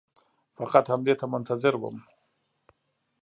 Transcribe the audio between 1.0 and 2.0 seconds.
ته منتظر وم.